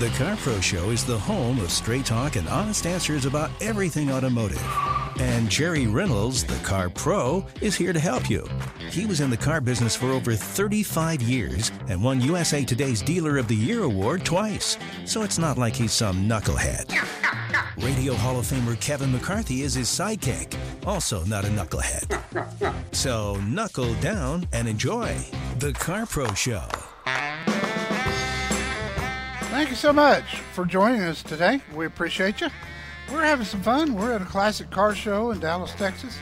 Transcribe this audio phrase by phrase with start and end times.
[0.00, 4.10] The Car Pro Show is the home of straight talk and honest answers about everything
[4.10, 4.66] automotive.
[5.18, 8.48] And Jerry Reynolds, the Car Pro, is here to help you.
[8.90, 13.36] He was in the car business for over 35 years and won USA Today's Dealer
[13.36, 14.78] of the Year award twice.
[15.04, 16.90] So it's not like he's some knucklehead.
[17.76, 22.74] Radio Hall of Famer Kevin McCarthy is his sidekick, also not a knucklehead.
[22.94, 25.14] So knuckle down and enjoy
[25.58, 26.66] the Car Pro Show.
[29.60, 31.60] Thank you so much for joining us today.
[31.74, 32.48] We appreciate you.
[33.12, 33.94] We're having some fun.
[33.94, 36.16] We're at a classic car show in Dallas, Texas.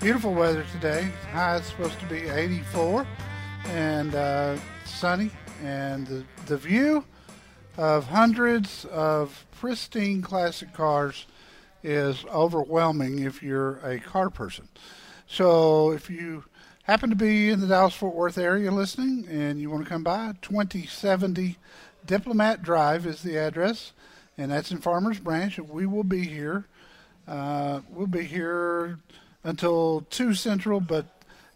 [0.00, 1.08] Beautiful weather today.
[1.30, 3.06] High is supposed to be 84
[3.66, 5.30] and uh, sunny.
[5.62, 7.04] And the, the view
[7.76, 11.26] of hundreds of pristine classic cars
[11.84, 14.66] is overwhelming if you're a car person.
[15.28, 16.42] So if you
[16.82, 20.02] happen to be in the Dallas Fort Worth area listening and you want to come
[20.02, 21.56] by, 2070
[22.10, 23.92] Diplomat Drive is the address,
[24.36, 25.56] and that's in Farmers Branch.
[25.60, 26.64] We will be here.
[27.28, 28.98] Uh, we'll be here
[29.44, 31.06] until 2 Central, but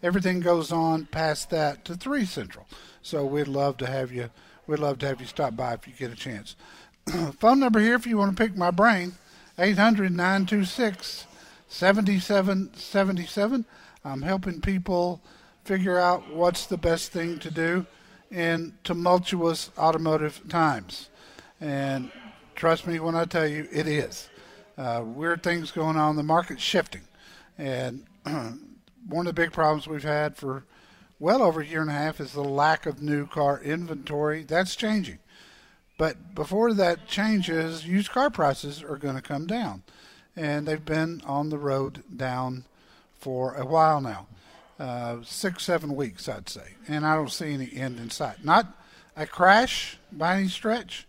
[0.01, 2.67] everything goes on past that to 3 Central.
[3.01, 4.29] So we'd love to have you.
[4.65, 6.55] We'd love to have you stop by if you get a chance.
[7.37, 9.15] Phone number here if you want to pick my brain
[9.59, 11.25] 800 926
[11.67, 13.65] 7777.
[14.05, 15.19] I'm helping people
[15.65, 17.85] figure out what's the best thing to do
[18.31, 21.09] in tumultuous automotive times.
[21.61, 22.11] And
[22.55, 24.29] trust me when I tell you, it is.
[24.77, 26.15] Uh, weird things going on.
[26.15, 27.03] The market's shifting.
[27.57, 30.65] And one of the big problems we've had for
[31.19, 34.43] well over a year and a half is the lack of new car inventory.
[34.43, 35.19] That's changing.
[35.97, 39.83] But before that changes, used car prices are going to come down.
[40.35, 42.65] And they've been on the road down
[43.17, 44.27] for a while now
[44.79, 46.75] uh, six, seven weeks, I'd say.
[46.87, 48.43] And I don't see any end in sight.
[48.43, 48.67] Not
[49.15, 51.07] a crash by any stretch,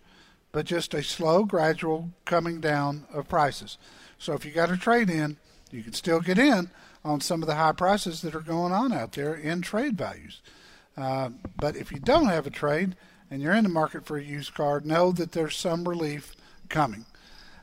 [0.53, 3.79] but just a slow, gradual coming down of prices.
[4.19, 5.37] So if you got a trade in,
[5.71, 6.71] you can still get in
[7.05, 10.41] on some of the high prices that are going on out there in trade values.
[10.97, 12.97] Uh, but if you don't have a trade
[13.31, 16.35] and you're in the market for a used car, know that there's some relief
[16.69, 17.05] coming.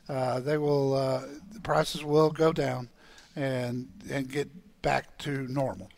[0.08, 2.90] Uh, they will, uh, the prices will go down
[3.36, 4.50] and and get
[4.84, 5.90] back to normal.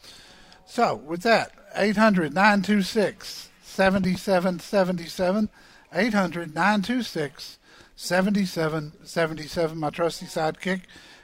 [0.66, 5.50] So, with that, 800 926 7777.
[5.94, 7.58] 800 926
[7.96, 9.78] 7777.
[9.78, 10.82] My trusty sidekick,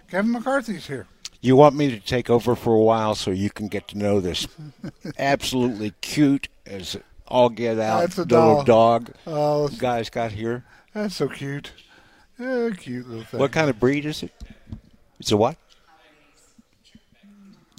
[0.10, 1.08] Kevin McCarthy's here.
[1.42, 4.20] You want me to take over for a while so you can get to know
[4.20, 4.48] this
[5.18, 6.98] absolutely cute as
[7.28, 9.00] all get out That's a little doll.
[9.00, 10.64] dog Oh, guys got here.
[10.94, 11.72] that's so cute.
[12.38, 13.40] Yeah, cute little thing.
[13.40, 14.32] What kind of breed is it?
[15.20, 15.56] It's a what?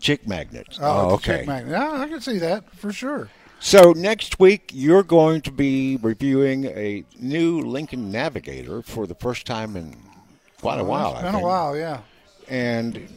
[0.02, 0.66] Chick magnet.
[0.80, 1.38] Oh, a okay.
[1.38, 1.72] chick magnet.
[1.72, 3.30] Yeah, I can see that for sure.
[3.60, 9.46] So next week you're going to be reviewing a new Lincoln Navigator for the first
[9.46, 9.96] time in
[10.60, 11.12] quite a while.
[11.12, 12.00] It's been a while, yeah.
[12.48, 13.08] And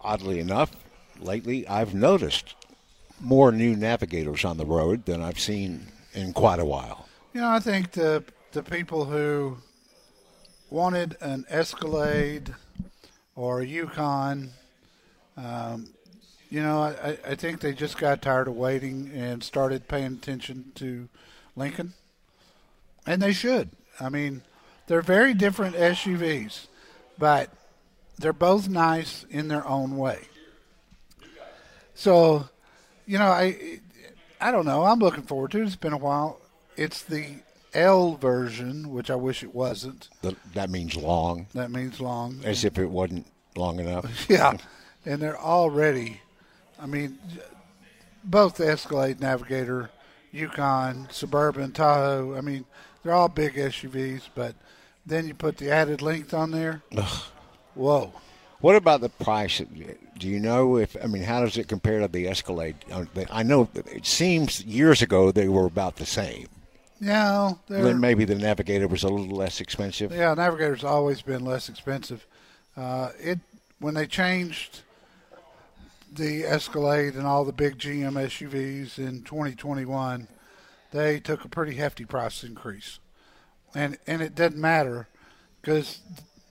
[0.00, 0.70] oddly enough,
[1.18, 2.54] lately I've noticed
[3.20, 7.08] more new Navigators on the road than I've seen in quite a while.
[7.32, 8.22] You know, I think the
[8.52, 9.58] the people who
[10.70, 12.54] wanted an Escalade
[13.34, 14.50] or a Yukon,
[15.36, 15.88] um,
[16.56, 20.72] you know, I, I think they just got tired of waiting and started paying attention
[20.76, 21.06] to
[21.54, 21.92] Lincoln,
[23.06, 23.68] and they should.
[24.00, 24.40] I mean,
[24.86, 26.66] they're very different SUVs,
[27.18, 27.50] but
[28.18, 30.20] they're both nice in their own way.
[31.94, 32.48] So,
[33.04, 33.80] you know, I
[34.40, 34.84] I don't know.
[34.84, 35.66] I'm looking forward to it.
[35.66, 36.40] It's been a while.
[36.74, 37.26] It's the
[37.74, 40.08] L version, which I wish it wasn't.
[40.22, 42.40] That, that means long, That means long.
[42.44, 43.26] as if it wasn't
[43.56, 44.26] long enough.
[44.30, 44.56] Yeah,
[45.04, 46.22] and they're already.
[46.80, 47.18] I mean,
[48.24, 49.90] both the Escalade, Navigator,
[50.32, 52.36] Yukon, Suburban, Tahoe.
[52.36, 52.64] I mean,
[53.02, 54.54] they're all big SUVs, but
[55.04, 56.82] then you put the added length on there.
[56.96, 57.22] Ugh.
[57.74, 58.12] Whoa.
[58.60, 59.60] What about the price?
[60.18, 62.76] Do you know if I mean how does it compare to the Escalade?
[62.90, 66.48] Uh, I know it seems years ago they were about the same.
[66.98, 70.12] Yeah, Then maybe the Navigator was a little less expensive.
[70.12, 72.26] Yeah, Navigator's always been less expensive.
[72.74, 73.38] Uh, it
[73.78, 74.80] when they changed
[76.16, 80.28] the Escalade and all the big GM SUVs in 2021,
[80.92, 82.98] they took a pretty hefty price increase,
[83.74, 85.08] and and it didn't matter
[85.60, 86.00] because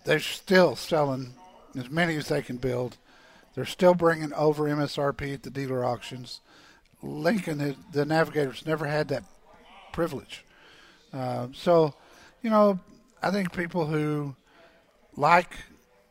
[0.05, 1.33] they're still selling
[1.77, 2.97] as many as they can build.
[3.55, 6.41] They're still bringing over MSRP at the dealer auctions.
[7.01, 9.23] Lincoln, the- the Navigators, never had that
[9.93, 10.43] privilege.
[11.13, 11.93] Uh, so,
[12.41, 12.79] you know,
[13.23, 14.35] I think people who
[15.15, 15.55] like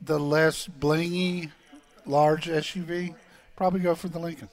[0.00, 1.50] the less blingy
[2.06, 3.14] large SUV
[3.56, 4.48] probably go for the Lincoln.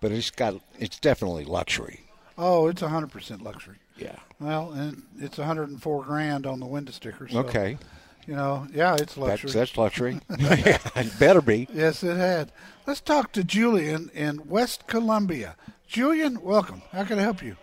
[0.00, 2.00] But it's got it's definitely luxury.
[2.36, 3.76] Oh, it's 100% luxury.
[3.96, 4.16] Yeah.
[4.40, 7.28] Well, and it's 104 grand on the window sticker.
[7.28, 7.78] So, Okay.
[8.26, 9.50] You know, yeah, it's luxury.
[9.50, 10.20] That's that's luxury.
[10.38, 11.68] yeah, it better be.
[11.72, 12.52] Yes, it had.
[12.86, 15.56] Let's talk to Julian in West Columbia.
[15.86, 16.80] Julian, welcome.
[16.90, 17.56] How can I help you?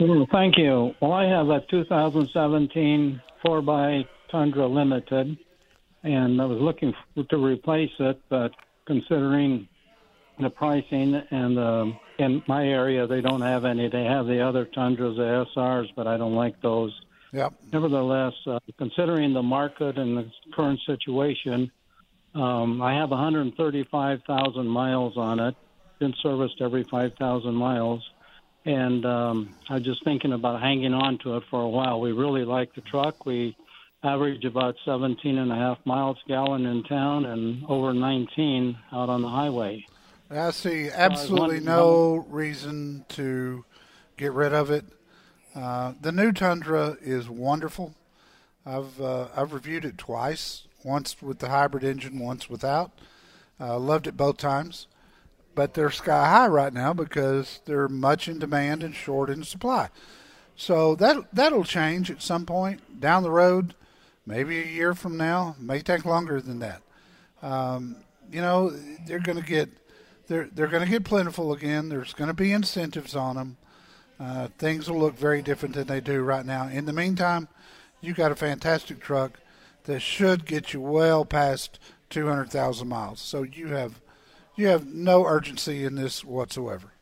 [0.00, 0.94] Well, thank you.
[1.00, 5.38] Well, I have a 2017 4x Tundra Limited,
[6.02, 6.92] and I was looking
[7.28, 8.50] to replace it, but
[8.90, 9.68] considering
[10.40, 13.88] the pricing and um, in my area, they don't have any.
[13.88, 16.92] They have the other Tundras, the SRs, but I don't like those.
[17.32, 17.52] Yep.
[17.72, 21.70] Nevertheless, uh, considering the market and the current situation,
[22.34, 25.54] um, I have 135,000 miles on it.
[26.00, 28.02] Been serviced every 5,000 miles,
[28.64, 32.00] and um, I'm just thinking about hanging on to it for a while.
[32.00, 33.24] We really like the truck.
[33.24, 33.56] We
[34.02, 39.22] average about 17 and a half miles gallon in town and over 19 out on
[39.22, 39.84] the highway.
[40.30, 43.64] I see absolutely one- no reason to
[44.16, 44.84] get rid of it.
[45.54, 47.94] Uh, the new Tundra is wonderful.
[48.64, 52.92] I've uh, I've reviewed it twice, once with the hybrid engine, once without.
[53.58, 54.86] Uh, loved it both times,
[55.54, 59.88] but they're sky high right now because they're much in demand and short in supply.
[60.54, 63.74] So that that'll change at some point down the road,
[64.26, 65.56] maybe a year from now.
[65.58, 66.82] May take longer than that.
[67.42, 67.96] Um,
[68.30, 68.70] you know,
[69.06, 69.70] they're going to get
[70.28, 71.88] they're they're going to get plentiful again.
[71.88, 73.56] There's going to be incentives on them.
[74.18, 76.68] Uh, things will look very different than they do right now.
[76.68, 77.48] In the meantime,
[78.00, 79.40] you got a fantastic truck
[79.84, 81.78] that should get you well past
[82.10, 83.20] 200,000 miles.
[83.20, 84.00] So you have
[84.56, 86.92] you have no urgency in this whatsoever.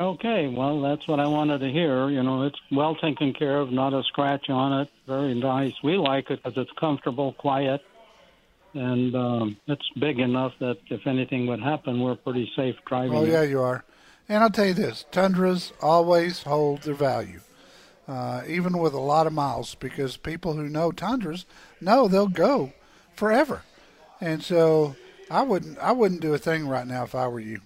[0.00, 2.08] Okay, well, that's what I wanted to hear.
[2.08, 4.88] You know, it's well taken care of, not a scratch on it.
[5.06, 5.74] Very nice.
[5.82, 7.82] We like it because it's comfortable, quiet,
[8.72, 13.14] and um, it's big enough that if anything would happen, we're pretty safe driving.
[13.14, 13.30] Oh it.
[13.30, 13.84] yeah, you are.
[14.26, 17.40] And I'll tell you this: Tundras always hold their value,
[18.08, 21.44] uh, even with a lot of miles, because people who know Tundras
[21.78, 22.72] know they'll go
[23.16, 23.64] forever.
[24.18, 24.96] And so
[25.30, 27.60] I wouldn't I wouldn't do a thing right now if I were you.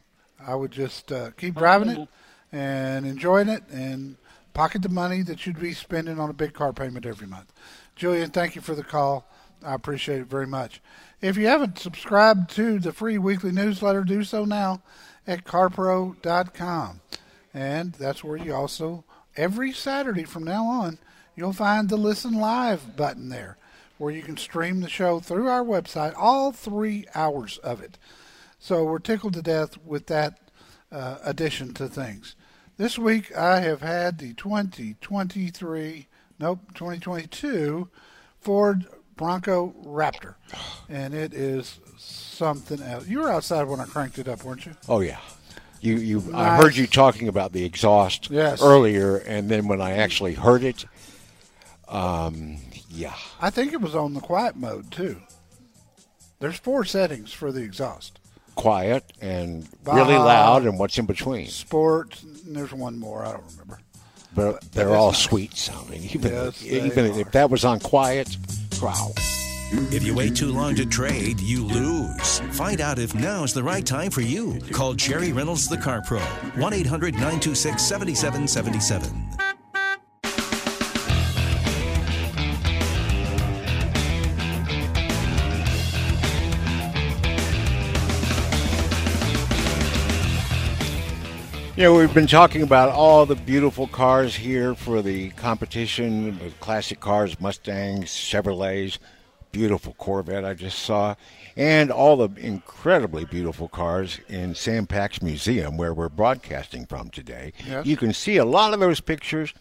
[0.44, 2.08] I would just uh, keep driving it
[2.54, 4.16] and enjoying it and
[4.52, 7.52] pocket the money that you'd be spending on a big car payment every month.
[7.96, 9.28] Julian, thank you for the call.
[9.64, 10.80] I appreciate it very much.
[11.20, 14.82] If you haven't subscribed to the free weekly newsletter, do so now
[15.26, 17.00] at carpro.com.
[17.52, 19.04] And that's where you also,
[19.36, 20.98] every Saturday from now on,
[21.34, 23.56] you'll find the Listen Live button there
[23.98, 27.98] where you can stream the show through our website, all three hours of it.
[28.60, 30.38] So we're tickled to death with that
[30.92, 32.36] uh, addition to things.
[32.76, 36.06] This week I have had the 2023,
[36.40, 37.88] nope, 2022
[38.40, 40.34] Ford Bronco Raptor,
[40.88, 43.06] and it is something else.
[43.06, 44.72] You were outside when I cranked it up, weren't you?
[44.88, 45.20] Oh yeah.
[45.80, 48.60] You you I heard you talking about the exhaust Yes.
[48.62, 50.84] earlier and then when I actually heard it
[51.88, 52.56] um
[52.88, 53.14] yeah.
[53.40, 55.20] I think it was on the quiet mode too.
[56.40, 58.18] There's four settings for the exhaust:
[58.54, 61.48] Quiet and really loud and what's in between.
[61.48, 62.22] sport.
[62.22, 63.24] And there's one more.
[63.24, 63.80] I don't remember.
[64.34, 65.22] But they're all nice.
[65.22, 66.02] sweet sounding.
[66.04, 68.36] Even Yes, even if that was on quiet,
[68.82, 69.12] wow.
[69.90, 72.40] If you wait too long to trade, you lose.
[72.52, 74.60] Find out if now's the right time for you.
[74.72, 79.33] Call Jerry Reynolds, the Car Pro, 1 800 926 7777.
[91.76, 96.60] You know, we've been talking about all the beautiful cars here for the competition with
[96.60, 98.98] classic cars, Mustangs, Chevrolets,
[99.50, 101.16] beautiful Corvette I just saw,
[101.56, 107.52] and all the incredibly beautiful cars in Sam Pack's museum where we're broadcasting from today.
[107.66, 107.84] Yes.
[107.84, 109.52] You can see a lot of those pictures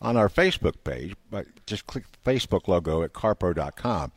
[0.00, 4.10] on our Facebook page, but just click the Facebook logo at carpro.com.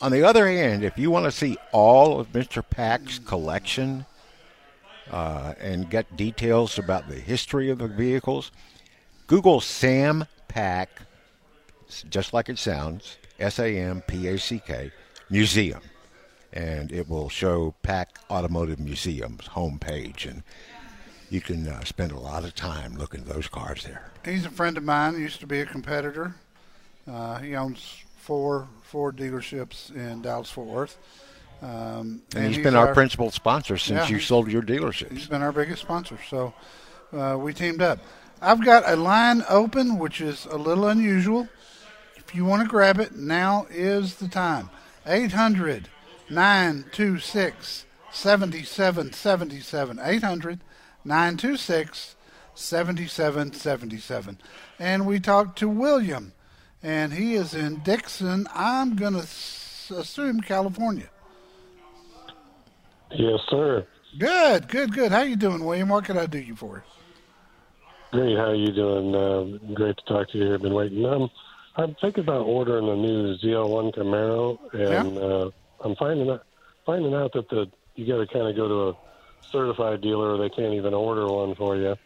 [0.00, 2.68] On the other hand, if you want to see all of Mr.
[2.68, 4.04] Pack's collection
[5.10, 8.50] uh, and get details about the history of the vehicles,
[9.26, 11.02] Google Sam Pack,
[12.10, 14.90] just like it sounds, S A M P A C K,
[15.30, 15.80] Museum.
[16.52, 20.26] And it will show Pack Automotive Museum's homepage.
[20.30, 20.42] And
[21.28, 24.10] you can uh, spend a lot of time looking at those cars there.
[24.24, 25.20] He's a friend of mine.
[25.20, 26.34] Used to be a competitor.
[27.06, 30.98] Uh, he owns four four dealerships in Dallas Fort Worth.
[31.62, 35.10] Um, and, he's been our, our, principal sponsor since yeah, you sold your dealership.
[35.10, 36.18] He's been our biggest sponsor.
[36.28, 36.52] So
[37.12, 37.98] uh, we teamed up.
[38.42, 41.48] I've got a line open, which is a little unusual.
[42.16, 44.68] If you want to grab it, now is the time.
[45.06, 45.88] 800
[46.28, 50.00] 926 7777.
[50.02, 50.60] 800
[51.04, 52.16] 926
[52.54, 54.38] 7777.
[54.78, 56.32] And we talked to William,
[56.82, 58.46] and he is in Dixon.
[58.52, 61.08] I'm going to assume California.
[63.10, 63.86] Yes, sir.
[64.18, 65.12] Good, good, good.
[65.12, 65.88] How you doing, William?
[65.88, 66.84] What can I do you for?
[68.12, 68.36] Great.
[68.36, 69.14] How you doing?
[69.14, 70.54] Uh, great to talk to you.
[70.54, 71.04] I've been waiting.
[71.04, 71.30] Um,
[71.76, 75.20] I'm thinking about ordering a new ZL1 Camaro, and yeah.
[75.20, 76.46] uh, I'm finding out
[76.86, 80.38] finding out that the you got to kind of go to a certified dealer, or
[80.38, 81.96] they can't even order one for you.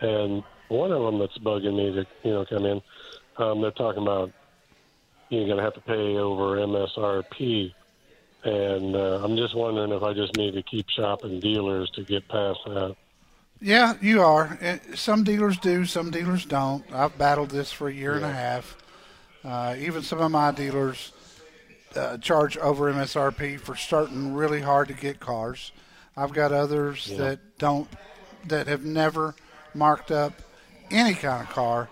[0.00, 2.82] And one of them that's bugging me to you know come in,
[3.36, 4.32] um, they're talking about
[5.28, 7.72] you're going to have to pay over MSRP,
[8.44, 12.28] and uh, I'm just wondering if I just need to keep shopping dealers to get
[12.28, 12.96] past that.
[13.60, 14.58] Yeah, you are.
[14.94, 16.84] Some dealers do, some dealers don't.
[16.92, 18.16] I've battled this for a year yeah.
[18.16, 18.76] and a half.
[19.42, 21.12] Uh, even some of my dealers
[21.96, 25.72] uh, charge over MSRP for starting really hard to get cars.
[26.16, 27.16] I've got others yeah.
[27.18, 27.88] that don't,
[28.48, 29.34] that have never
[29.74, 30.32] marked up
[30.90, 31.88] any kind of car,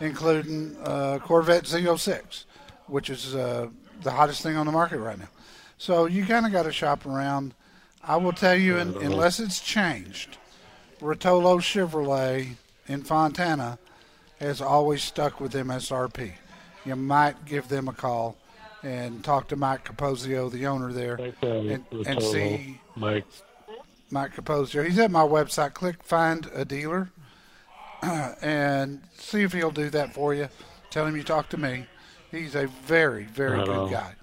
[0.00, 2.44] including uh, Corvette Z06,
[2.86, 3.68] which is uh,
[4.02, 5.28] the hottest thing on the market right now.
[5.78, 7.54] So you kind of got to shop around.
[8.02, 10.38] I will tell you, in, unless it's changed,
[11.00, 12.56] Rotolo Chevrolet
[12.86, 13.78] in Fontana
[14.38, 16.32] has always stuck with MSRP.
[16.84, 18.36] You might give them a call
[18.82, 23.24] and talk to Mike Capozio, the owner there, and, and see Mike.
[24.10, 24.86] Mike Capozio.
[24.86, 25.74] He's at my website.
[25.74, 27.10] Click Find a Dealer
[28.02, 30.48] and see if he'll do that for you.
[30.90, 31.86] Tell him you talked to me.
[32.30, 34.14] He's a very, very good guy.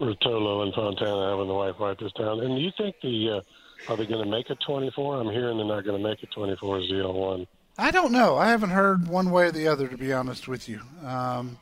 [0.00, 2.40] Rotolo and Fontana having the wife write this down.
[2.40, 3.40] And do you think the uh,
[3.88, 5.20] are they going to make a 24?
[5.20, 7.46] I'm hearing they're not going to make a 24 ZL1.
[7.76, 8.36] I don't know.
[8.36, 10.80] I haven't heard one way or the other, to be honest with you.
[11.04, 11.58] Um,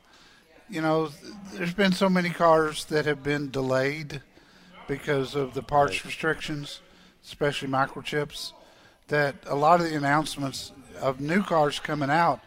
[0.69, 1.11] you know,
[1.53, 4.23] there's been so many cars that have been delayed
[4.87, 6.07] because of the parts right.
[6.07, 6.81] restrictions,
[7.25, 8.53] especially microchips,
[9.09, 12.41] that a lot of the announcements of new cars coming out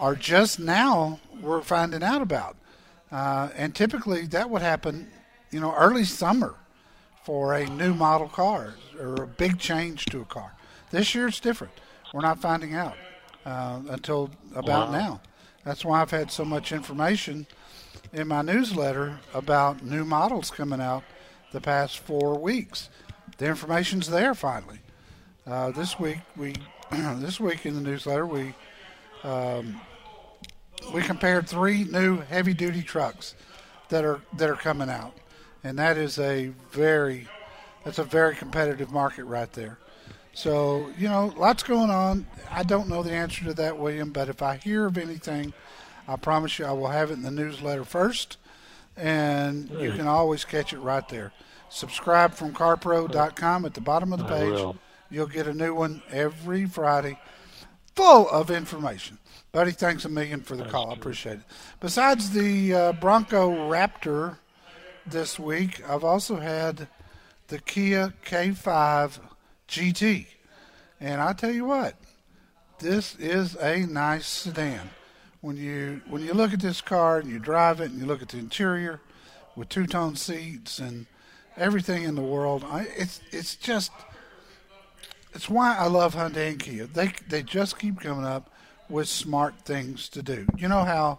[0.00, 2.56] are just now we're finding out about.
[3.10, 5.08] Uh, and typically that would happen,
[5.50, 6.54] you know, early summer
[7.24, 10.54] for a new model car or a big change to a car.
[10.90, 11.72] This year it's different.
[12.12, 12.96] We're not finding out
[13.44, 14.98] uh, until about wow.
[14.98, 15.20] now.
[15.64, 17.46] That's why I've had so much information
[18.12, 21.02] in my newsletter about new models coming out
[21.52, 22.88] the past four weeks.
[23.38, 24.78] The information's there finally.
[25.46, 26.54] Uh, this week we
[26.90, 28.54] this week in the newsletter we
[29.22, 29.80] um,
[30.92, 33.34] we compared three new heavy duty trucks
[33.88, 35.14] that are that are coming out
[35.66, 37.26] and that is a very
[37.84, 39.78] that's a very competitive market right there.
[40.32, 42.26] So you know, lots going on.
[42.50, 45.52] I don't know the answer to that, William, but if I hear of anything,
[46.06, 48.36] I promise you I will have it in the newsletter first,
[48.96, 51.32] and you can always catch it right there.
[51.68, 54.76] Subscribe from CarPro.com at the bottom of the page.
[55.10, 57.18] You'll get a new one every Friday,
[57.96, 59.18] full of information.
[59.52, 60.90] Buddy, thanks a million for the call.
[60.90, 61.44] I appreciate it.
[61.80, 64.36] Besides the uh, Bronco Raptor
[65.06, 66.88] this week, I've also had
[67.48, 69.18] the Kia K5
[69.66, 70.26] GT.
[71.00, 71.96] And I tell you what,
[72.80, 74.90] this is a nice sedan.
[75.40, 78.20] When you when you look at this car and you drive it and you look
[78.20, 79.00] at the interior
[79.54, 81.06] with two-tone seats and
[81.56, 83.92] everything in the world, I, it's it's just
[85.36, 86.86] it's why I love Hyundai and Kia.
[86.86, 88.50] They they just keep coming up
[88.88, 90.46] with smart things to do.
[90.56, 91.18] You know how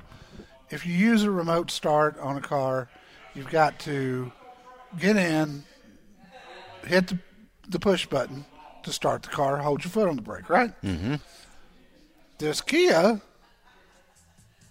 [0.71, 2.89] if you use a remote start on a car,
[3.35, 4.31] you've got to
[4.99, 5.63] get in,
[6.85, 7.19] hit the,
[7.69, 8.43] the push button
[8.83, 10.73] to start the car, hold your foot on the brake, right?
[10.81, 11.15] Mm-hmm.
[12.39, 13.21] This Kia,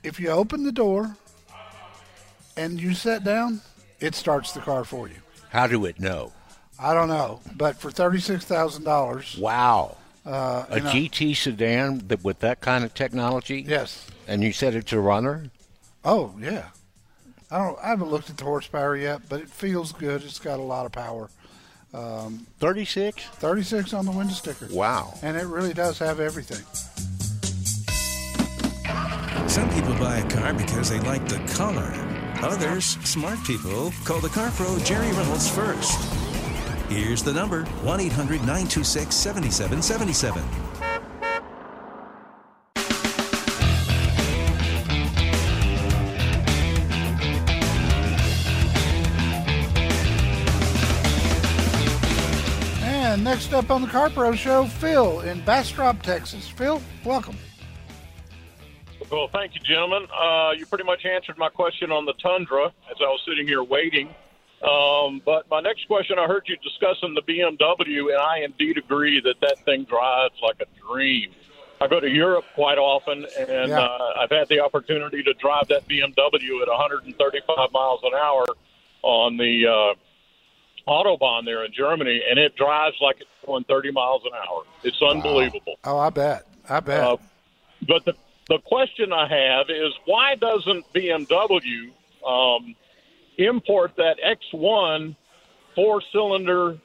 [0.03, 1.17] if you open the door
[2.57, 3.61] and you sit down,
[4.01, 5.17] it starts the car for you.
[5.51, 6.33] How do it know?
[6.79, 11.35] I don't know, but for thirty six thousand dollars, wow, Uh, A you know, GT
[11.37, 13.65] sedan that with that kind of technology?
[13.67, 14.07] Yes.
[14.29, 15.51] And you said it's a runner?
[16.05, 16.67] Oh yeah.
[17.51, 17.79] I don't.
[17.83, 20.23] I haven't looked at the horsepower yet, but it feels good.
[20.25, 21.31] It's got a lot of power.
[21.95, 23.23] Um, 36?
[23.25, 24.67] 36 on the window sticker.
[24.71, 25.15] Wow.
[25.23, 26.63] And it really does have everything.
[29.49, 31.91] Some people buy a car because they like the color.
[32.43, 35.99] Others, smart people, call the car pro Jerry Reynolds first.
[36.89, 40.43] Here's the number 1 800 926 7777.
[52.85, 56.49] And next up on the Car Pro Show, Phil in Bastrop, Texas.
[56.49, 57.37] Phil, welcome.
[59.11, 60.07] Well, thank you, gentlemen.
[60.15, 63.65] Uh, you pretty much answered my question on the Tundra as I was sitting here
[63.65, 64.15] waiting.
[64.63, 69.21] Um, but my next question, I heard you discussing the BMW, and I indeed agree
[69.21, 71.31] that that thing drives like a dream.
[71.81, 73.81] I go to Europe quite often, and Yeah.
[73.81, 78.47] uh, I've had the opportunity to drive that BMW at 135 miles an hour
[79.03, 84.23] on the uh, autobahn there in Germany, and it drives like it's going 30 miles
[84.25, 84.63] an hour.
[84.85, 85.79] It's unbelievable.
[85.85, 86.47] Oh, I bet.
[86.69, 87.01] I bet.
[87.05, 87.17] Uh,
[87.87, 88.15] but the
[88.49, 91.91] the question I have is why doesn't BMW
[92.27, 92.75] um,
[93.39, 94.17] import that
[94.53, 95.17] X1
[95.75, 96.79] four cylinder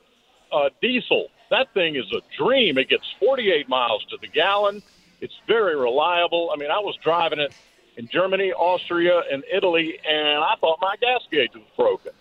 [0.51, 1.27] uh, diesel?
[1.49, 2.77] That thing is a dream.
[2.77, 4.81] It gets 48 miles to the gallon.
[5.19, 6.49] It's very reliable.
[6.53, 7.53] I mean, I was driving it
[7.97, 12.13] in Germany, Austria, and Italy, and I thought my gas gauge was broken.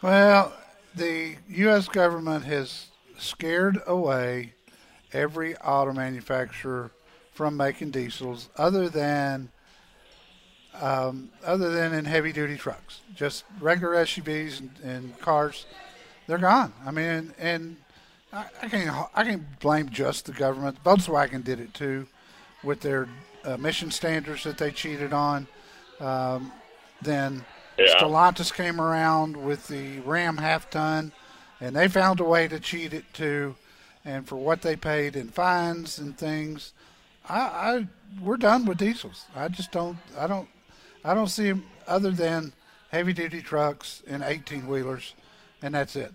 [0.00, 0.52] Well,
[0.94, 1.86] the U.S.
[1.88, 2.88] government has
[3.18, 4.54] scared away
[5.12, 6.90] every auto manufacturer
[7.32, 9.50] from making diesels, other than
[10.80, 15.66] um, other than in heavy duty trucks, just regular SUVs and, and cars.
[16.26, 16.72] They're gone.
[16.86, 17.76] I mean, and
[18.32, 20.82] I, I can't I can't blame just the government.
[20.84, 22.06] Volkswagen did it too,
[22.62, 23.08] with their
[23.44, 25.46] emission standards that they cheated on.
[26.00, 26.52] Um,
[27.02, 27.44] then
[27.78, 27.94] Yeah.
[27.98, 31.12] Stellantis came around with the Ram half ton,
[31.60, 33.56] and they found a way to cheat it too.
[34.04, 36.72] And for what they paid in fines and things,
[37.28, 37.86] I, I
[38.22, 39.26] we're done with diesels.
[39.34, 40.48] I just don't I don't
[41.04, 42.52] I don't see them other than
[42.90, 45.14] heavy duty trucks and 18 wheelers,
[45.60, 46.12] and that's it.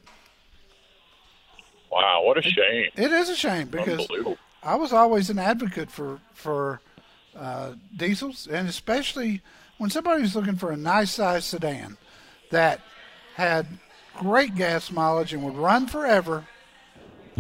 [1.91, 2.91] Wow, what a shame!
[2.95, 4.07] It is a shame because
[4.61, 6.81] I was always an advocate for for
[7.35, 9.41] uh, diesels, and especially
[9.77, 11.97] when somebody was looking for a nice size sedan
[12.51, 12.81] that
[13.35, 13.67] had
[14.15, 16.45] great gas mileage and would run forever.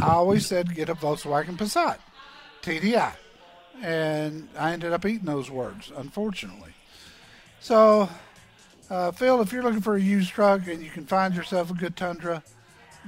[0.01, 1.97] I always said get a Volkswagen Passat,
[2.61, 3.13] TDI,
[3.81, 6.73] and I ended up eating those words, unfortunately.
[7.67, 8.07] So,
[8.89, 11.73] uh, Phil, if you're looking for a used truck and you can find yourself a
[11.73, 12.41] good Tundra,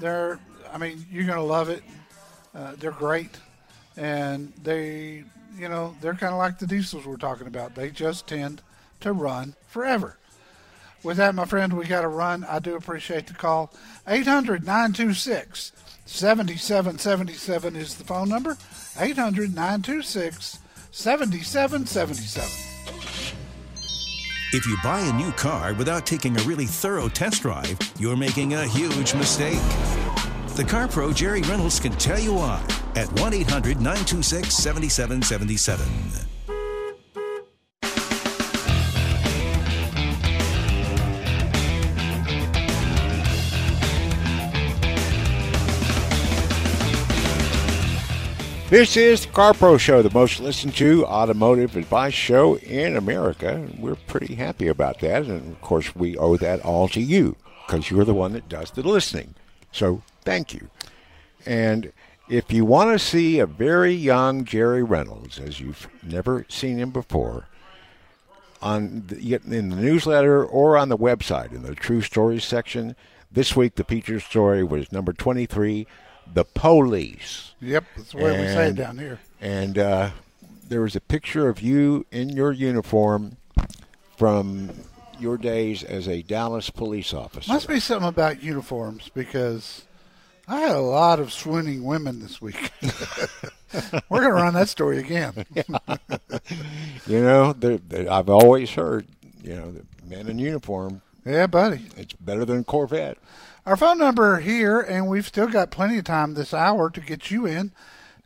[0.02, 0.38] they're,
[0.69, 1.82] I mean, you're going to love it.
[2.54, 3.38] Uh, they're great,
[3.95, 5.24] and they,
[5.58, 7.74] you know, they're kind of like the diesels we're talking about.
[7.74, 8.62] They just tend
[9.00, 10.17] to run forever.
[11.04, 12.43] With that, my friend, we got to run.
[12.43, 13.72] I do appreciate the call.
[14.10, 15.72] 800 926
[16.06, 18.58] 7777 is the phone number.
[19.00, 20.60] 800 926
[20.91, 22.68] 7777.
[24.51, 28.55] If you buy a new car without taking a really thorough test drive, you're making
[28.55, 29.62] a huge mistake.
[30.55, 32.59] The Car Pro Jerry Reynolds can tell you why
[32.95, 36.59] at 1 800 926 7777.
[48.69, 53.67] This is the Car Pro Show, the most listened to automotive advice show in America.
[53.79, 55.23] We're pretty happy about that.
[55.23, 58.69] And of course, we owe that all to you because you're the one that does
[58.69, 59.34] the listening.
[59.71, 60.69] So thank you.
[61.47, 61.91] And
[62.29, 66.91] if you want to see a very young Jerry Reynolds, as you've never seen him
[66.91, 67.47] before,
[68.62, 72.95] on the, in the newsletter or on the website in the True Stories section,
[73.32, 75.88] this week the feature story was number 23,
[76.34, 77.54] The Police.
[77.62, 79.20] Yep, that's the way we say it down here.
[79.42, 80.12] And uh,
[80.68, 83.38] there was a picture of you in your uniform
[84.18, 84.70] from
[85.20, 87.52] your days as a Dallas police officer.
[87.52, 89.84] Must be something about uniforms because
[90.48, 92.72] I had a lot of swooning women this week.
[94.10, 95.46] We're going to run that story again.
[97.08, 99.06] You know, the, the, I've always heard,
[99.44, 101.86] you know, the men in uniform, Yeah, buddy.
[101.98, 103.18] it's better than Corvette.
[103.69, 107.29] Our phone number here, and we've still got plenty of time this hour to get
[107.29, 107.71] you in.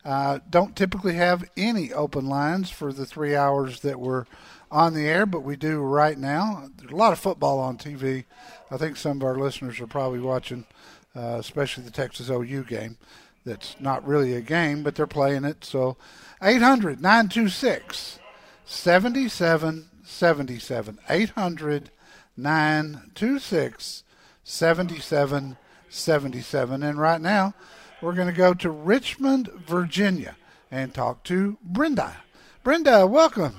[0.06, 4.24] Uh, don't typically have any open lines for the three hours that we're
[4.72, 6.70] on the air, but we do right now.
[6.78, 8.24] There's a lot of football on TV.
[8.72, 10.64] I think some of our listeners are probably watching,
[11.14, 12.96] uh, especially the Texas OU game.
[13.46, 15.66] that's not really a game, but they're playing it.
[15.66, 15.98] So
[16.42, 18.18] 800 926
[18.66, 21.00] 7777.
[21.10, 21.92] 800
[22.38, 24.03] 926
[24.44, 26.84] 7777.
[26.84, 27.54] And right now,
[28.02, 30.36] we're going to go to Richmond, Virginia,
[30.72, 32.18] and talk to Brenda.
[32.64, 33.56] Brenda, welcome.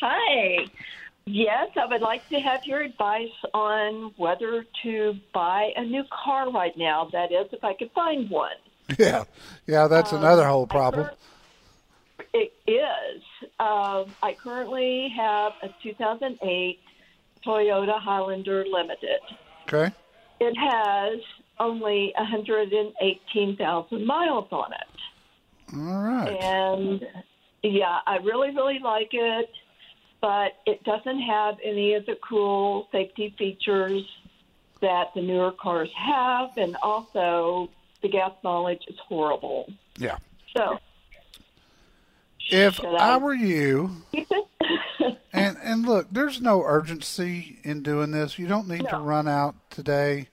[0.00, 0.66] Hi.
[1.26, 6.50] Yes, I would like to have your advice on whether to buy a new car
[6.50, 7.08] right now.
[7.12, 8.50] That is, if I could find one.
[8.98, 9.24] Yeah,
[9.66, 11.08] yeah, that's Um, another whole problem.
[12.34, 13.22] It is.
[13.58, 16.78] Um, I currently have a 2008
[17.46, 19.20] Toyota Highlander Limited.
[19.66, 19.94] Okay.
[20.40, 21.20] It has
[21.58, 25.74] only 118,000 miles on it.
[25.76, 26.36] All right.
[26.42, 27.06] And
[27.62, 29.50] yeah, I really, really like it,
[30.20, 34.02] but it doesn't have any of the cool safety features
[34.80, 37.70] that the newer cars have, and also
[38.02, 39.72] the gas mileage is horrible.
[39.96, 40.18] Yeah.
[40.56, 40.78] So,
[42.50, 44.02] If Should I were you,
[45.32, 48.38] and and look, there's no urgency in doing this.
[48.38, 50.28] You don't need to run out today.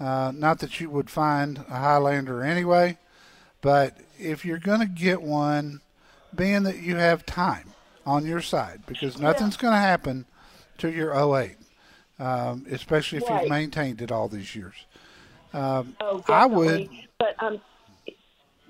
[0.00, 2.98] Uh, not that you would find a Highlander anyway,
[3.60, 5.80] but if you're going to get one,
[6.34, 7.72] being that you have time
[8.06, 10.24] on your side, because nothing's going to happen
[10.78, 11.56] to your 08,
[12.20, 13.42] um, especially if Right.
[13.42, 14.74] you've maintained it all these years.
[15.52, 16.88] Um, oh, I would.
[17.18, 17.60] But um,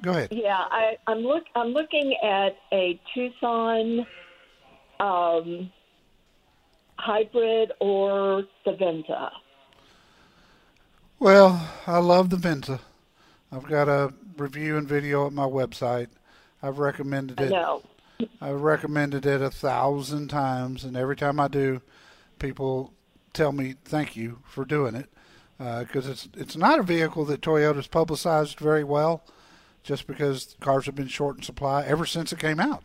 [0.02, 0.28] go ahead.
[0.32, 1.44] yeah, I, I'm look.
[1.54, 4.06] I'm looking at a Tucson
[5.00, 5.70] um,
[6.96, 9.30] hybrid or the Venza.
[11.18, 12.80] Well, I love the Venza.
[13.50, 16.08] I've got a review and video at my website.
[16.62, 17.50] I've recommended I it.
[17.50, 17.82] know.
[18.40, 21.80] I've recommended it a thousand times, and every time I do,
[22.38, 22.92] people
[23.32, 25.08] tell me thank you for doing it
[25.58, 29.22] because it's it's not a vehicle that Toyota's publicized very well,
[29.88, 32.84] just because cars have been short in supply ever since it came out,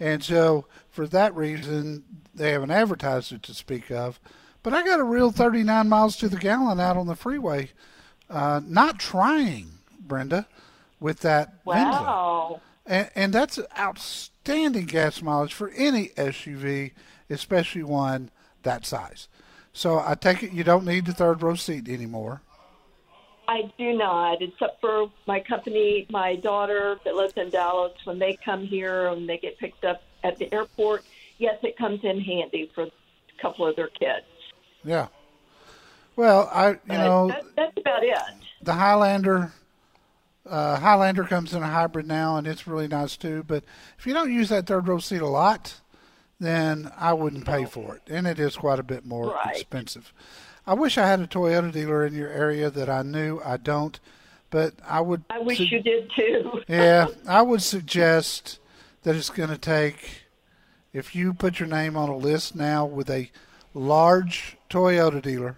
[0.00, 2.02] and so for that reason
[2.34, 4.18] they haven't advertised it to speak of.
[4.64, 7.70] But I got a real 39 miles to the gallon out on the freeway,
[8.28, 10.48] uh, not trying, Brenda,
[10.98, 11.54] with that.
[11.64, 12.60] Wow.
[12.84, 16.92] And, and that's outstanding gas mileage for any SUV,
[17.30, 18.30] especially one
[18.64, 19.28] that size.
[19.72, 22.42] So I take it you don't need the third row seat anymore.
[23.52, 27.92] I do not, except for my company, my daughter that lives in Dallas.
[28.04, 31.04] When they come here and they get picked up at the airport,
[31.38, 32.90] yes, it comes in handy for a
[33.42, 34.24] couple of their kids.
[34.84, 35.08] Yeah.
[36.16, 38.16] Well, I you But know that, that's about it.
[38.62, 39.52] the Highlander
[40.46, 43.42] uh, Highlander comes in a hybrid now, and it's really nice too.
[43.46, 43.64] But
[43.98, 45.80] if you don't use that third row seat a lot,
[46.40, 49.56] then I wouldn't pay for it, and it is quite a bit more Right.
[49.56, 50.12] expensive.
[50.66, 53.40] I wish I had a Toyota dealer in your area that I knew.
[53.44, 53.98] I don't,
[54.50, 55.24] but I would.
[55.30, 56.62] I wish su- you did too.
[56.68, 58.58] yeah, I would suggest
[59.02, 60.22] that it's going to take,
[60.92, 63.30] if you put your name on a list now with a
[63.74, 65.56] large Toyota dealer,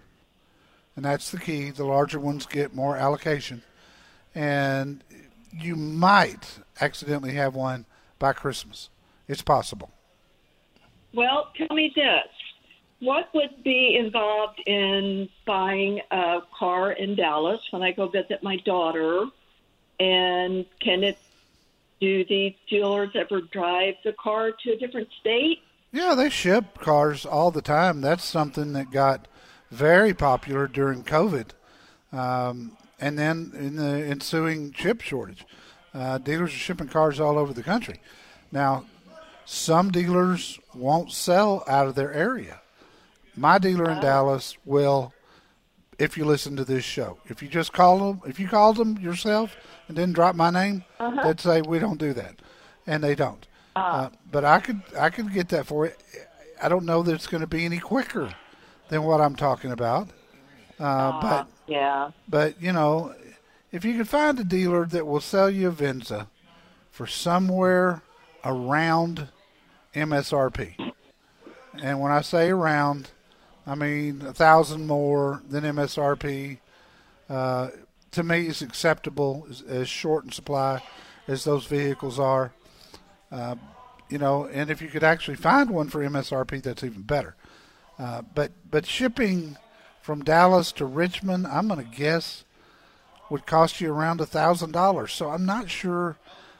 [0.95, 3.61] and that's the key, the larger ones get more allocation,
[4.33, 5.03] and
[5.51, 7.85] you might accidentally have one
[8.17, 8.89] by Christmas.
[9.27, 9.91] It's possible.
[11.13, 12.27] Well, tell me this.
[12.99, 18.57] What would be involved in buying a car in Dallas when I go visit my
[18.57, 19.25] daughter?
[19.99, 21.17] And can it
[21.99, 25.59] do these dealers ever drive the car to a different state?
[25.91, 28.01] Yeah, they ship cars all the time.
[28.01, 29.27] That's something that got
[29.71, 31.51] very popular during COVID,
[32.11, 35.45] um, and then in the ensuing chip shortage.
[35.93, 38.01] Uh, dealers are shipping cars all over the country.
[38.51, 38.85] Now,
[39.45, 42.61] some dealers won't sell out of their area.
[43.37, 45.13] My dealer in Dallas will,
[45.99, 47.19] if you listen to this show.
[47.25, 49.55] If you just call them, if you called them yourself
[49.87, 50.83] and didn't drop my name,
[51.23, 52.35] they'd say we don't do that,
[52.87, 53.45] and they don't.
[53.75, 55.91] Uh, but I could I could get that for you.
[56.61, 58.33] I don't know that it's going to be any quicker
[58.87, 60.09] than what I'm talking about.
[60.79, 62.11] Uh, but Yeah.
[62.29, 63.13] but you know,
[63.73, 66.29] if you can find a dealer that will sell you a Venza
[66.89, 68.01] for somewhere
[68.45, 69.27] around
[69.93, 70.93] MSRP,
[71.81, 73.09] and when I say around,
[73.67, 76.59] I mean a thousand more than MSRP.
[77.29, 77.69] Uh,
[78.11, 80.81] to me, is acceptable as, as short in supply
[81.27, 82.53] as those vehicles are.
[83.31, 83.55] Uh,
[84.09, 87.35] you know, and if you could actually find one for MSRP, that's even better.
[87.97, 89.57] Uh, but but shipping
[90.01, 92.43] from Dallas to Richmond, I'm going to guess
[93.29, 95.11] would cost you around a thousand dollars.
[95.11, 96.17] So I'm not sure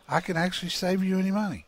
[0.10, 1.65] I can actually save you any money.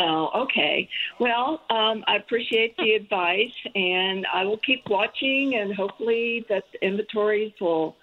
[0.00, 0.88] Oh, okay.
[1.18, 6.84] Well, um, I appreciate the advice, and I will keep watching, and hopefully that the
[6.84, 7.96] inventories will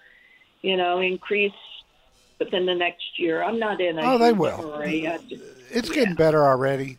[0.62, 1.52] you know, increase
[2.38, 3.42] within the next year.
[3.42, 4.80] I'm not in a Oh, they will.
[5.28, 6.98] just- It's getting better already.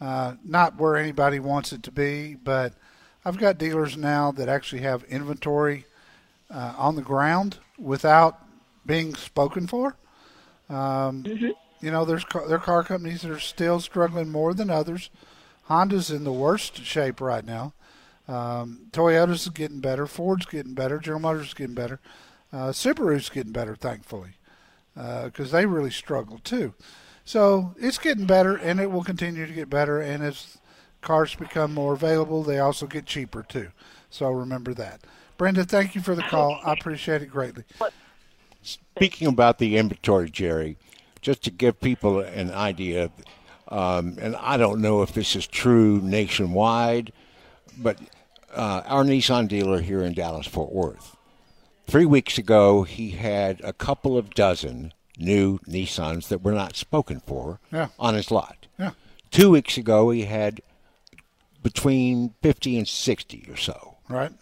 [0.00, 2.74] Uh, not where anybody wants it to be, but
[3.24, 5.86] I've got dealers now that actually have inventory
[6.50, 8.38] uh, on the ground without
[8.86, 9.96] being spoken for.
[10.68, 11.24] Um,
[11.84, 15.10] You know, there's car, there are car companies that are still struggling more than others.
[15.64, 17.74] Honda's in the worst shape right now.
[18.26, 20.06] Um, Toyota's getting better.
[20.06, 20.98] Ford's getting better.
[20.98, 22.00] General Motors is getting better.
[22.50, 24.30] Uh, Subaru's getting better, thankfully,
[24.94, 26.72] because they really struggle too.
[27.26, 30.00] So it's getting better, and it will continue to get better.
[30.00, 30.56] And as
[31.02, 33.68] cars become more available, they also get cheaper too.
[34.08, 35.02] So remember that.
[35.36, 36.60] Brenda, thank you for the call.
[36.64, 37.64] I appreciate it greatly.
[38.62, 40.78] Speaking about the inventory, Jerry,
[41.24, 43.10] just to give people an idea,
[43.68, 47.12] um, and I don't know if this is true nationwide,
[47.78, 47.98] but
[48.54, 51.16] uh, our Nissan dealer here in Dallas Fort Worth,
[51.86, 57.20] three weeks ago, he had a couple of dozen new Nissans that were not spoken
[57.20, 57.88] for Yeah.
[57.98, 58.66] on his lot.
[58.78, 58.90] Yeah.
[59.30, 60.60] Two weeks ago, he had
[61.62, 63.96] between 50 and 60 or so.
[64.08, 64.32] Right?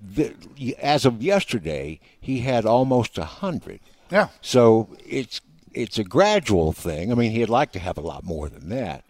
[0.00, 0.34] The,
[0.80, 3.80] as of yesterday, he had almost a hundred.
[4.10, 4.28] Yeah.
[4.40, 5.40] So it's
[5.74, 7.12] it's a gradual thing.
[7.12, 9.04] I mean, he'd like to have a lot more than that,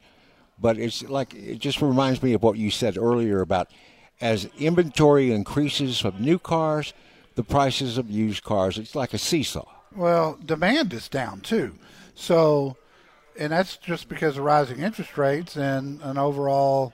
[0.59, 3.71] but it's like it just reminds me of what you said earlier about
[4.21, 6.95] as inventory increases of new cars,
[7.35, 8.79] the prices of used cars.
[8.79, 9.67] It's like a seesaw.
[9.95, 11.75] Well, demand is down too.
[12.15, 12.77] So,
[13.39, 16.93] and that's just because of rising interest rates and an overall,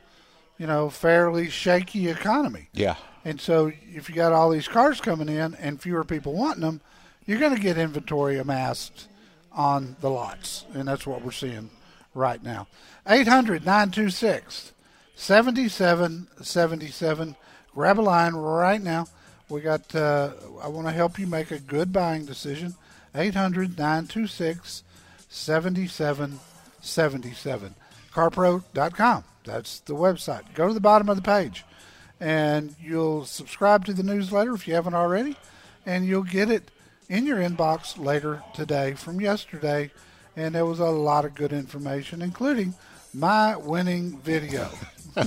[0.56, 2.68] you know, fairly shaky economy.
[2.72, 2.96] Yeah.
[3.24, 6.80] And so, if you got all these cars coming in and fewer people wanting them,
[7.26, 9.08] you're going to get inventory amassed
[9.58, 10.64] on the lots.
[10.72, 11.68] And that's what we're seeing
[12.14, 12.66] right now.
[13.06, 14.72] 800 926
[15.14, 17.36] 7777.
[17.74, 19.06] Grab a line right now.
[19.48, 22.76] We got, uh, I want to help you make a good buying decision.
[23.14, 24.84] 800 926
[25.28, 27.74] 7777.
[28.12, 29.24] CarPro.com.
[29.44, 30.54] That's the website.
[30.54, 31.64] Go to the bottom of the page
[32.20, 35.36] and you'll subscribe to the newsletter if you haven't already,
[35.86, 36.70] and you'll get it
[37.08, 39.90] in your inbox later today from yesterday.
[40.36, 42.74] And there was a lot of good information, including
[43.12, 44.68] my winning video.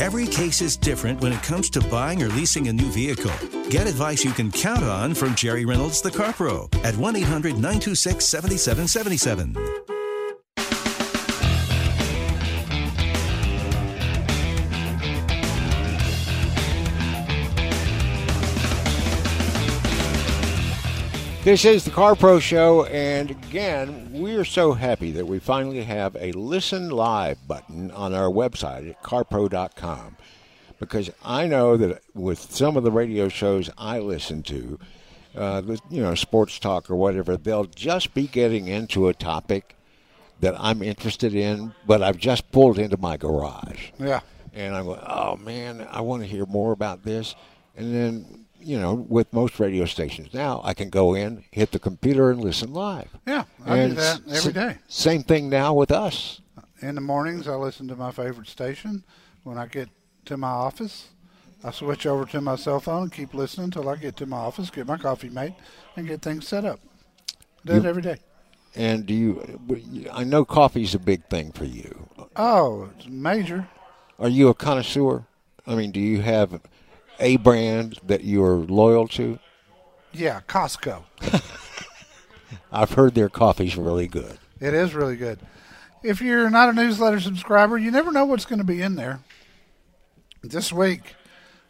[0.00, 3.30] Every case is different when it comes to buying or leasing a new vehicle.
[3.70, 7.52] Get advice you can count on from Jerry Reynolds, the Car Pro, at 1 800
[7.52, 10.01] 926 7777.
[21.42, 25.82] This is the Car Pro Show, and again, we are so happy that we finally
[25.82, 30.16] have a listen live button on our website at carpro.com.
[30.78, 34.78] Because I know that with some of the radio shows I listen to,
[35.36, 39.76] uh, you know, sports talk or whatever, they'll just be getting into a topic
[40.40, 44.20] that I'm interested in, but I've just pulled into my garage Yeah.
[44.54, 47.34] and I'm going, oh man, I want to hear more about this.
[47.76, 51.78] And then, you know, with most radio stations now, I can go in, hit the
[51.78, 53.08] computer, and listen live.
[53.26, 54.78] Yeah, I do And that s- every day.
[54.88, 56.40] Same thing now with us.
[56.80, 59.04] In the mornings, I listen to my favorite station.
[59.44, 59.88] When I get
[60.26, 61.08] to my office,
[61.64, 64.36] I switch over to my cell phone and keep listening until I get to my
[64.38, 65.54] office, get my coffee made,
[65.96, 66.80] and get things set up.
[67.64, 68.16] Do it every day.
[68.74, 70.08] And do you?
[70.12, 72.08] I know coffee's a big thing for you.
[72.36, 73.68] Oh, it's major.
[74.18, 75.26] Are you a connoisseur?
[75.66, 76.60] I mean, do you have
[77.22, 79.38] a brand that you're loyal to?
[80.12, 81.04] Yeah, Costco.
[82.72, 84.38] I've heard their coffee's really good.
[84.60, 85.38] It is really good.
[86.02, 89.20] If you're not a newsletter subscriber, you never know what's going to be in there.
[90.42, 91.14] This week,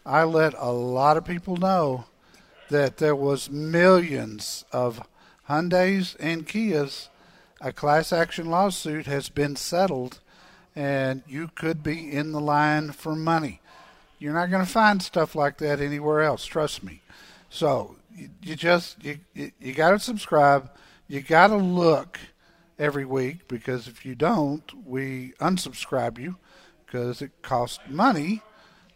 [0.06, 2.06] I let a lot of people know
[2.70, 5.06] that there was millions of
[5.48, 7.08] Hyundai's and Kias.
[7.60, 10.20] A class action lawsuit has been settled,
[10.74, 13.60] and you could be in the line for money.
[14.22, 16.44] You're not going to find stuff like that anywhere else.
[16.44, 17.02] Trust me.
[17.50, 20.70] So you, you just you you, you got to subscribe.
[21.08, 22.20] You got to look
[22.78, 26.36] every week because if you don't, we unsubscribe you
[26.86, 28.42] because it costs money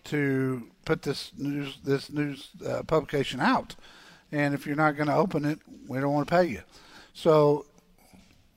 [0.04, 3.74] to put this news this news uh, publication out.
[4.30, 5.58] And if you're not going to open it,
[5.88, 6.62] we don't want to pay you.
[7.14, 7.66] So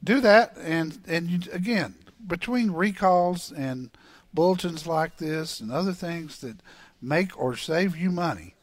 [0.03, 1.95] do that and and you, again
[2.27, 3.89] between recalls and
[4.33, 6.57] bulletins like this and other things that
[7.01, 8.55] make or save you money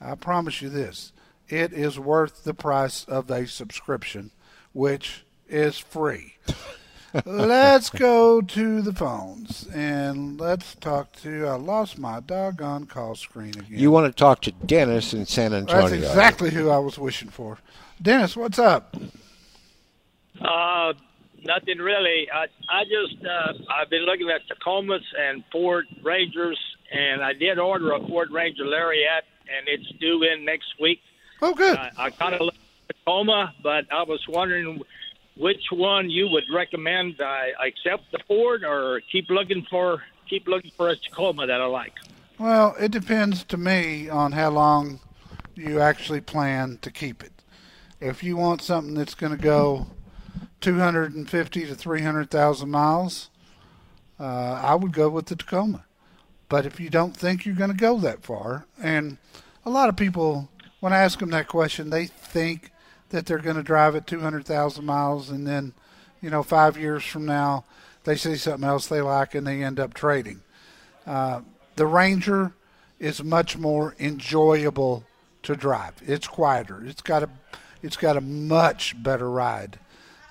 [0.00, 1.12] i promise you this
[1.48, 4.30] it is worth the price of a subscription
[4.72, 6.36] which is free
[7.24, 11.46] let's go to the phones and let's talk to.
[11.46, 13.66] I lost my doggone call screen again.
[13.68, 15.88] You want to talk to Dennis in San Antonio?
[15.88, 17.58] That's exactly who I was wishing for.
[18.00, 18.96] Dennis, what's up?
[20.40, 20.92] Uh,
[21.44, 22.28] nothing really.
[22.32, 26.58] I I just uh, I've been looking at Tacomas and Ford Rangers,
[26.92, 29.24] and I did order a Ford Ranger Lariat,
[29.56, 31.00] and it's due in next week.
[31.40, 31.76] Oh, good.
[31.76, 32.54] I, I kind of love
[32.88, 34.82] Tacoma, but I was wondering
[35.36, 37.20] which one you would recommend.
[37.20, 41.66] I accept the Ford or keep looking for keep looking for a Tacoma that I
[41.66, 41.94] like.
[42.38, 45.00] Well, it depends to me on how long
[45.54, 47.32] you actually plan to keep it.
[48.00, 49.88] If you want something that's going to go
[50.60, 53.30] 250 to 300,000 miles,
[54.18, 55.84] uh, I would go with the Tacoma.
[56.48, 59.18] But if you don't think you're going to go that far, and
[59.64, 60.48] a lot of people,
[60.80, 62.72] when I ask them that question, they think
[63.10, 65.74] that they're going to drive it 200,000 miles, and then,
[66.20, 67.64] you know, five years from now,
[68.04, 70.40] they see something else they like and they end up trading.
[71.06, 71.42] Uh,
[71.76, 72.52] the Ranger
[72.98, 75.04] is much more enjoyable
[75.42, 75.94] to drive.
[76.04, 76.82] It's quieter.
[76.84, 77.30] It's got a,
[77.82, 79.78] it's got a much better ride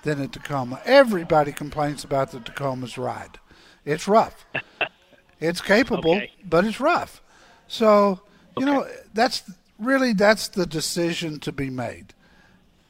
[0.08, 0.80] than a Tacoma.
[0.84, 3.38] Everybody complains about the Tacoma's ride.
[3.84, 4.44] It's rough.
[5.40, 6.30] it's capable, Okay.
[6.44, 7.22] but it's rough.
[7.68, 8.20] So,
[8.58, 9.42] you know, that's
[9.78, 12.14] really that's the decision to be made.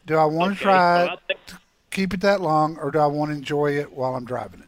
[0.06, 1.58] Do I want Okay, to try I think- to
[1.90, 4.66] keep it that long, or do I want to enjoy it while I'm driving it?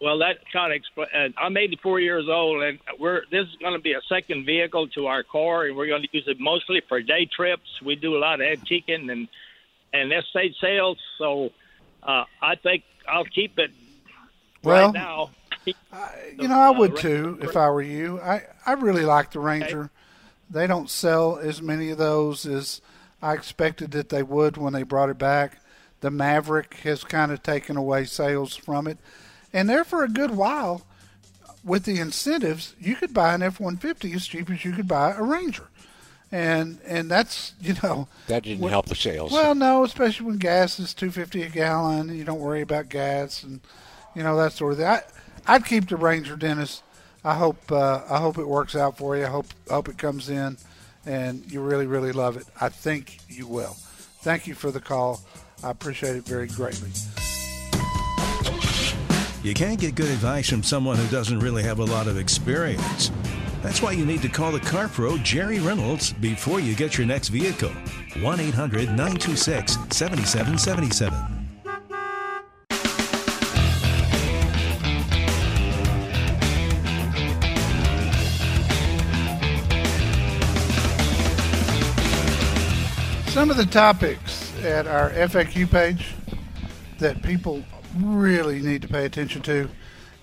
[0.00, 3.72] Well, that kind of expl- uh, I'm 84 years old, and we're this is going
[3.72, 6.82] to be a second vehicle to our car, and we're going to use it mostly
[6.86, 7.80] for day trips.
[7.82, 9.26] We do a lot of antiquing and
[10.00, 11.50] and estate sales, so
[12.02, 13.70] uh, I think I'll keep it
[14.62, 15.30] Well, right now.
[16.38, 18.20] You know, I would too if I were you.
[18.20, 19.90] I, I really like the Ranger.
[20.48, 22.80] They don't sell as many of those as
[23.20, 25.60] I expected that they would when they brought it back.
[26.00, 28.98] The Maverick has kind of taken away sales from it.
[29.52, 30.86] And there for a good while,
[31.64, 35.12] with the incentives, you could buy an F 150 as cheap as you could buy
[35.12, 35.68] a Ranger.
[36.32, 39.30] And and that's, you know, That didn't What- help the sales.
[39.32, 42.14] well, no, especially when gas is two fifty a gallon.
[42.14, 43.60] You don't worry about gas and
[44.14, 44.86] you know that sort of thing.
[44.88, 45.02] I,
[45.46, 46.82] I'd keep the Ranger, Dennis.
[47.24, 49.24] I hope uh, I hope it works out for you.
[49.24, 50.56] I hope hope it comes in,
[51.06, 52.46] and you really really love it.
[52.60, 53.76] I think you will.
[54.22, 55.20] Thank you for the call.
[55.62, 56.90] I appreciate it very greatly.
[59.42, 63.10] You can't get good advice from someone who doesn't really have a lot of experience.
[63.66, 67.04] That's why you need to call the car pro Jerry Reynolds before you get your
[67.04, 67.72] next vehicle.
[68.20, 71.18] 1 800 926 7777.
[83.26, 86.14] Some of the topics at our FAQ page
[87.00, 87.64] that people
[87.98, 89.68] really need to pay attention to,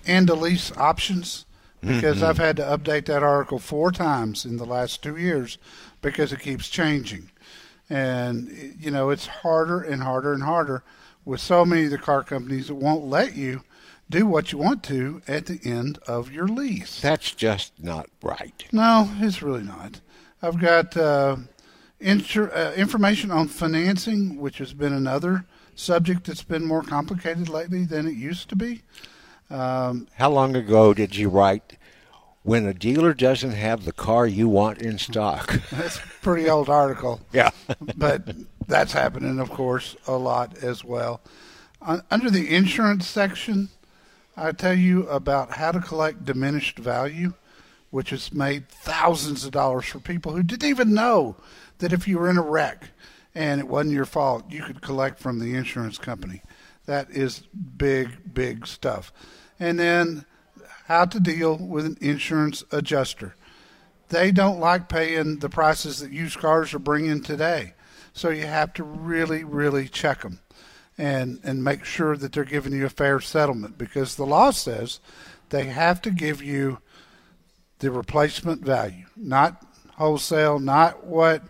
[0.06, 1.43] and the lease options,
[1.86, 5.58] because I've had to update that article four times in the last two years
[6.02, 7.30] because it keeps changing.
[7.90, 10.82] And, you know, it's harder and harder and harder
[11.24, 13.62] with so many of the car companies that won't let you
[14.10, 17.00] do what you want to at the end of your lease.
[17.00, 18.64] That's just not right.
[18.72, 20.00] No, it's really not.
[20.42, 21.36] I've got uh,
[22.00, 27.84] insur- uh, information on financing, which has been another subject that's been more complicated lately
[27.84, 28.82] than it used to be.
[29.54, 31.78] Um, How long ago did you write,
[32.42, 35.60] when a dealer doesn't have the car you want in stock?
[35.70, 37.50] that's a pretty old article, yeah.
[37.96, 38.34] but
[38.66, 41.20] that's happening, of course, a lot as well.
[41.82, 43.68] Un- under the insurance section,
[44.36, 47.34] I tell you about how to collect diminished value,
[47.90, 51.36] which has made thousands of dollars for people who didn't even know
[51.78, 52.88] that if you were in a wreck
[53.36, 56.42] and it wasn't your fault, you could collect from the insurance company.
[56.86, 57.44] That is
[57.76, 59.12] big, big stuff.
[59.58, 60.24] And then
[60.86, 63.34] how to deal with an insurance adjuster.
[64.08, 67.74] They don't like paying the prices that used cars are bringing today.
[68.12, 70.40] So you have to really, really check them
[70.96, 75.00] and, and make sure that they're giving you a fair settlement because the law says
[75.48, 76.78] they have to give you
[77.80, 79.64] the replacement value, not
[79.96, 81.42] wholesale, not what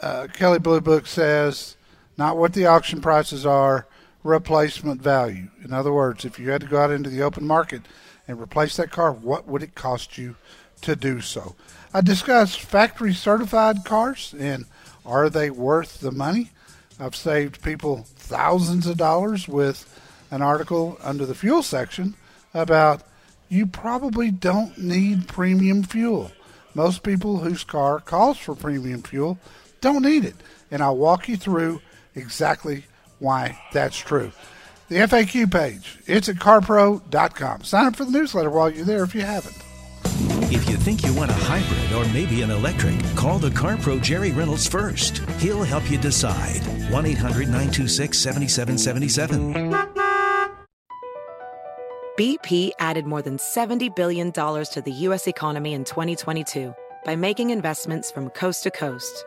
[0.00, 1.76] uh, Kelley Blue Book says,
[2.18, 3.86] not what the auction prices are,
[4.26, 5.48] replacement value.
[5.64, 7.82] In other words, if you had to go out into the open market
[8.28, 10.36] and replace that car, what would it cost you
[10.82, 11.54] to do so?
[11.94, 14.66] I discussed factory certified cars and
[15.04, 16.50] are they worth the money?
[16.98, 19.92] I've saved people thousands of dollars with
[20.30, 22.14] an article under the fuel section
[22.52, 23.02] about
[23.48, 26.32] you probably don't need premium fuel.
[26.74, 29.38] Most people whose car calls for premium fuel
[29.80, 30.34] don't need it.
[30.70, 31.80] And I'll walk you through
[32.14, 32.84] exactly
[33.18, 34.32] why that's true.
[34.88, 35.98] the FAQ page.
[36.06, 37.64] It's at carpro.com.
[37.64, 39.56] Sign up for the newsletter while you're there if you haven't.
[40.52, 44.30] If you think you want a hybrid or maybe an electric, call the CarPro Jerry
[44.30, 45.18] Reynolds first.
[45.40, 46.60] He'll help you decide.
[46.90, 49.96] 1 800 926 7777.
[52.16, 55.26] BP added more than $70 billion to the U.S.
[55.26, 59.26] economy in 2022 by making investments from coast to coast.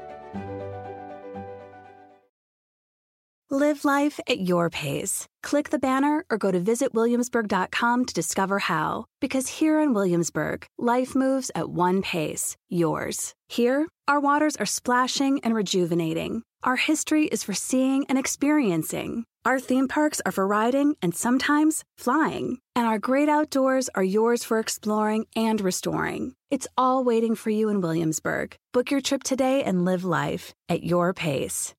[3.53, 5.27] Live life at your pace.
[5.43, 9.03] Click the banner or go to visitwilliamsburg.com to discover how.
[9.19, 13.33] Because here in Williamsburg, life moves at one pace, yours.
[13.49, 16.43] Here, our waters are splashing and rejuvenating.
[16.63, 19.25] Our history is for seeing and experiencing.
[19.43, 22.59] Our theme parks are for riding and sometimes flying.
[22.73, 26.35] And our great outdoors are yours for exploring and restoring.
[26.49, 28.55] It's all waiting for you in Williamsburg.
[28.71, 31.73] Book your trip today and live life at your pace.